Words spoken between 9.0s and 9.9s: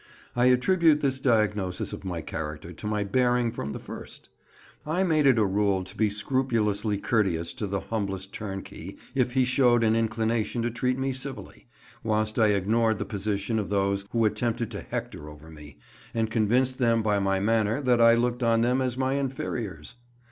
if he showed